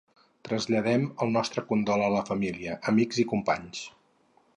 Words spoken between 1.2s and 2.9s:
el nostre condol a la seva família,